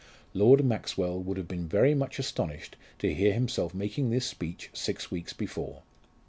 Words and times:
Lord 0.33 0.65
Maxwell 0.65 1.21
would 1.21 1.37
have 1.37 1.47
been 1.47 1.67
very 1.67 1.93
much 1.93 2.17
astonished 2.17 2.75
to 2.97 3.13
hear 3.13 3.33
himself 3.33 3.71
making 3.75 4.09
this 4.09 4.25
speech 4.25 4.71
six 4.73 5.11
weeks 5.11 5.31
before. 5.33 5.83